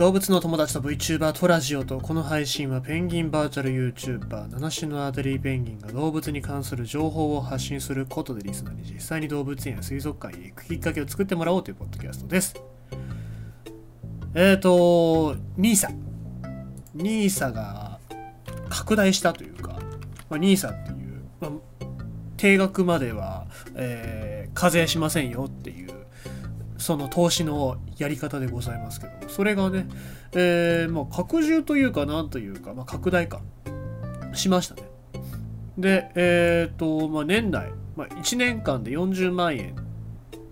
[0.00, 12.54] 動物の友達と VTuber とラジオとこの配信はペンギンバーチャル YouTuber 七種のアデリーペンギンが動物に関する情報を発信することでリスナーに実際に動物園や水族館へ行くきっかけを作ってもらおうというポッドキャストです。
[14.34, 15.94] えっ、ー、と NISA
[16.96, 17.98] NISA が
[18.70, 19.78] 拡大したというか、
[20.30, 21.50] ま、NISA っていう、まあ、
[22.38, 25.99] 定額までは、えー、課税しませんよっていう
[26.80, 29.86] その投資のやり方でございますけどそれがね、
[30.32, 33.40] えー、まあ、拡充というかなんというか、まあ、拡大化
[34.32, 34.82] しましたね。
[35.76, 39.74] で、えっ、ー、と、まあ、年内、まあ、1年間で40万円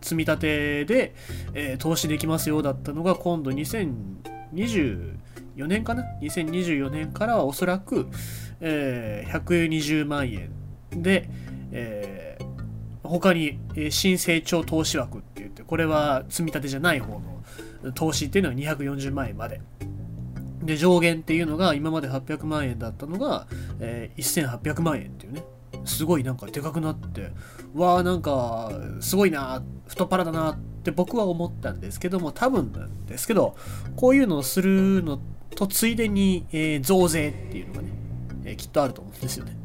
[0.00, 1.14] 積み立てで、
[1.54, 8.08] えー、投資できますよだったのが今度2024年かな？2024年からはおそらく、
[8.60, 10.50] えー、120万円
[10.90, 11.28] で、
[11.72, 13.58] えー、他に
[13.90, 17.20] 新成長投資枠って言ってこれは積み立てじゃない方
[17.84, 19.60] の投資っていうのは240万円まで
[20.62, 23.46] で上限っていうのが今まで800万円だったのが、
[23.78, 25.44] えー、1800万円っていうね
[25.84, 27.30] すごいなんかでかくなって
[27.74, 33.54] わあなんかすごいな太っ腹だなって僕は思ったんですけども多分なんですけど
[33.94, 35.20] こういうのをするの
[35.50, 37.90] とついでに、えー、増税っていうのがね、
[38.44, 39.57] えー、きっとあると思うんですよね。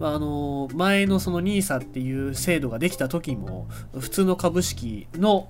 [0.00, 5.48] まあ、の前のその NISA っていう制度ができた時も普通の株式の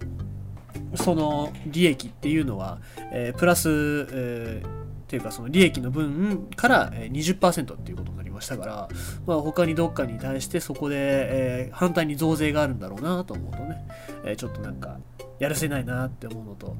[0.96, 2.80] その利益っていうのは、
[3.12, 3.68] えー、プラス、
[4.12, 4.70] えー、っ
[5.06, 8.88] ていうかその利益の分から20%っていうことになりましたから、
[9.24, 13.86] まあ、他にどっかに対してそこで、えー、反対に増税があるんだろうなと思うとね、
[14.24, 14.98] えー、ちょっとなんか
[15.38, 16.76] やらせないなって思うのと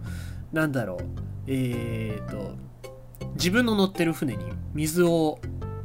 [0.53, 0.99] なんだろう
[1.47, 2.55] えっ、と
[3.35, 5.39] 自分の乗ってる船に水を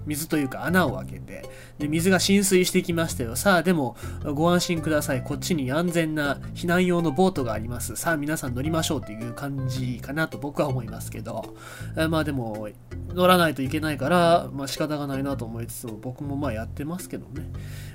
[0.06, 3.36] 水というか穴を開けて、で、水が浸水してきましたよ。
[3.36, 3.96] さあ、でも、
[4.34, 5.24] ご安心ください。
[5.24, 7.96] こっちに安全な避難用のボートがあります。
[7.96, 11.56] さあ、皆さん乗りましょうっていう感じかなと僕は思いますけど、
[11.98, 12.70] えまあでも、
[13.14, 17.50] 乗らないといけないから、まあ仕方がないなと思いつつも、僕もまあやってますけどね。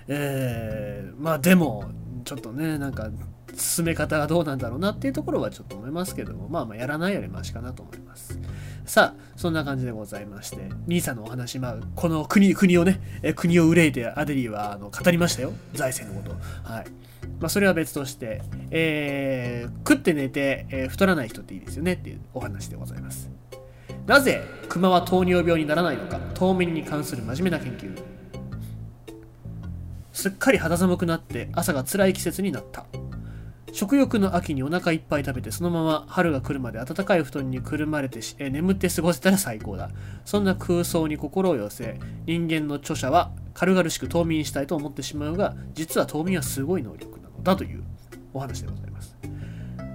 [0.08, 1.84] えー、まあでも、
[2.24, 3.10] ちょっとね、なんか、
[3.54, 8.38] 進め方がどうなんだろうなっていうところはちょっと思いますけども、まあまあやらないよりマシかなと思います。
[8.86, 15.52] さあ、そんな感じでございまして、兄さんのお話、まあ、この国、国をね、え国を憂いてアデリーはあの語りましたよ。
[15.74, 16.70] 財政のこと。
[16.72, 16.86] はい。
[17.40, 23.30] まあ、それは別として、えー、食って寝て、えー、太らない人っていいですよねっていうお話でございます。
[24.06, 27.96] なぜ熊は糖尿病にならないのか、冬眠に関する真面目な研究。
[30.12, 32.84] すっかり肌寒くなって朝が辛い季節になった。
[33.72, 39.90] 食欲の秋にお腹いっぱい食べてそのまま春が来るまで暖かい布団にくるまれてえ眠って過ごせたら最高だ。
[40.24, 47.84] そんな空想に心を寄せ人間の著者は軽々しく冬眠したいと思ってしまうが実は冬眠はすごい能力なのだという
[48.32, 49.16] お話でございます。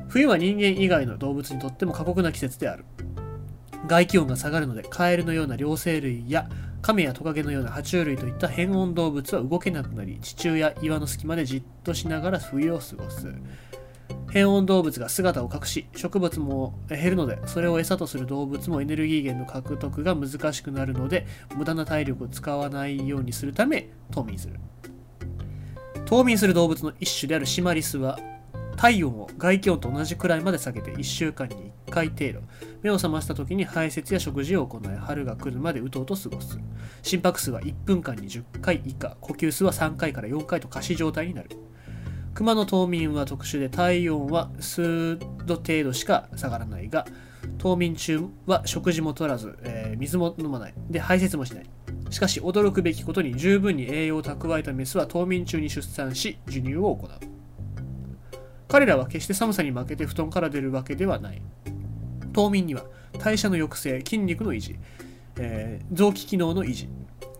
[0.07, 2.85] 冬は人間以外の動物にとっても過酷な季節である。
[3.87, 6.49] 外気温が下がるのでカエルのような両生類や
[6.81, 13.33] 亀やトカゲのような爬虫類といった変温動物は動けなくなり地中や岩の隙間でじっとしながら冬を過ごす
[14.31, 21.25] 変温動物が姿を隠し植物も減るのでそれを餌とする動物もエネルギー源の獲得が難しくなるので
[21.55, 24.59] 無駄な体力を使わないようにするため冬眠する。
[26.05, 28.19] 冬眠する動物の一種であるシマリスは
[28.75, 32.39] 体温を外気温と同じくらいまで下げて1週間に1回程度。
[32.81, 36.59] 目を覚ました時に排泄や食事を行い春が来るまでうとうと過ごす。
[37.01, 39.17] 心拍数は1分間に10回以下。
[39.21, 41.49] 呼吸数は3回から4回と過死状態になる。
[42.33, 47.05] 熊の冬眠は特殊で体温は数度程度しか下がらないが
[47.57, 50.73] 冬眠中は食事も取らず、えー、水も飲まない。
[50.89, 51.65] で排泄もしない。
[52.09, 57.34] しかし驚くべきことに十分に栄養を蓄えたメスは冬眠中に出産し授乳を行う。
[58.67, 61.41] 彼らは決して寒さに負けて布団から出るわけではない。
[62.33, 62.83] 冬眠には
[63.19, 64.77] 代謝の抑制、筋肉の維持、
[65.37, 66.89] えー、臓器機能の維持、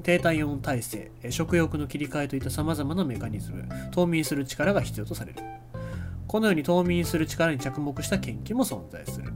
[0.04, 5.40] 低体温耐性、食欲の切り替えといった様々なメカニズム、冬眠する力が必要とされる。
[6.28, 9.34] このように冬眠する力に着目した研究も存在する。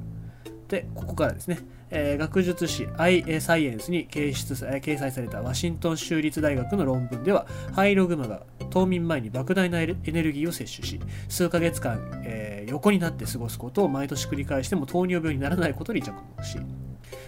[0.70, 16.60] で、ここからですね、えー、学術誌 i サイエンスに掲出掲載されたワシントン州立大学の論文では、ハイログマが冬眠前に莫大なエネルギーを摂取し、数ヶ月間、えー、横になって過ごすことを毎年繰り返しても糖尿病にならないことに着目し、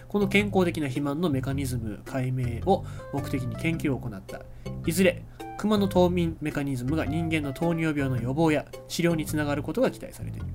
[0.07, 4.41] この健康的な肥満のメカニズム解明を目的に研究を行った。
[4.85, 5.23] いずれ、
[5.57, 10.45] 熊の冬眠メカニズムが人間の糖尿病の予防や治療につながることが期待されている。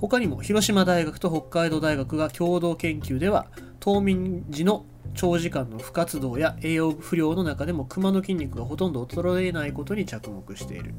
[0.00, 3.46] 他にも広島大学と北海道大学が共同研究では
[3.80, 4.84] 冬眠時の
[5.14, 10.94] 長時間の不活動や栄養不良の中でもクマの筋肉がほとんど衰えないことに着目している。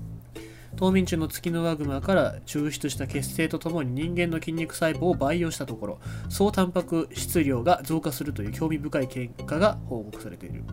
[0.76, 6.00] 冬眠中のツキノワグマから抽出した血清とともに人間の筋肉細胞を培養したところ
[6.30, 10.64] 総タンパク質量が増加するという興味深い結果が報告されている。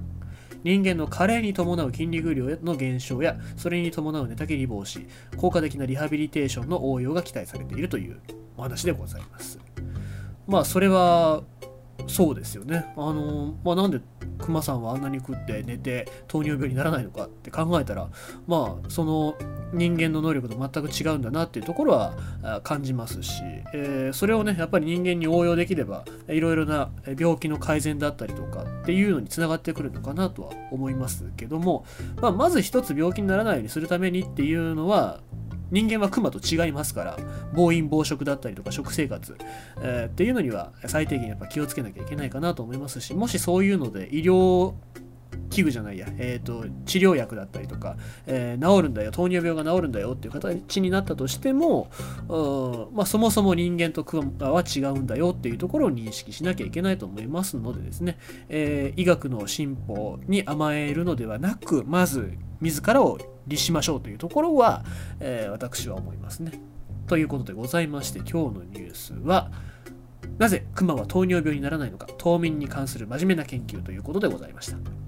[0.66, 8.20] 人間の加齢に伴う筋肉量の減少やそれに伴う寝たきり防止効果的なリハビリテーションの応用が期待されているという
[8.56, 9.60] お話でございます。
[10.48, 11.44] まあそれは
[12.06, 12.86] そうですよね。
[12.96, 14.00] あのまあ、なんで
[14.38, 18.08] クマさんはあんなに食って寝て糖尿病にならないのかって考えたら
[18.46, 19.34] まあその
[19.72, 23.42] 人間の能力と全く違うんだなっていうところは感じますし、
[23.74, 31.84] えー、それをねやっぱり人間に応用できればいろいろな病気の改善だったりとかっていうのにつながってくるのかなとは思いますけども、
[32.20, 35.20] まあ、まず一つ病気にならないようにするためにっていうのは
[35.70, 37.16] 人間はクマと違いますから
[37.54, 39.36] 暴飲暴食だったりとか食生活、
[39.80, 44.74] えー、っていうのには最低限やっぱ気をつけなきゃいけないかなと思いますしもしそういうので医療
[45.50, 47.96] 器具じゃないや、えーと、治療薬だったりとか、
[48.26, 51.88] えー、治るんだよ糖尿病が治るんだよっていう形になったとしても、
[52.92, 58.18] まあ、そもそも人間とクマは違うんだよっていうところを認識しなきゃいけないと思いますのでですね、
[58.48, 64.84] えー、医学の進歩に甘えるのではなくまず自らを律しましょうというところは、
[65.20, 66.52] えー、私は思いますね。
[67.06, 69.50] ということでございまして今日のニュースは
[70.38, 75.05] なぜ熊は糖尿病にならないのか冬眠に関する真面目な研究ということでございました。